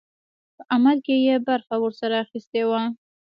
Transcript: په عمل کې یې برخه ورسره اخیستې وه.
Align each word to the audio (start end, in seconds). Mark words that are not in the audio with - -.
په 0.55 0.61
عمل 0.73 0.97
کې 1.05 1.15
یې 1.27 1.35
برخه 1.47 1.75
ورسره 1.83 2.15
اخیستې 2.25 2.61
وه. 2.69 2.81